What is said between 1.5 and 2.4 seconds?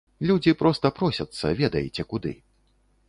ведаеце куды.